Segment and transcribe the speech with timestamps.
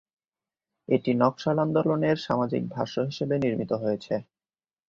[0.89, 4.13] এটি নকশাল আন্দোলনের সামাজিক ভাষ্য হিসেবে নির্মিত হয়েছে।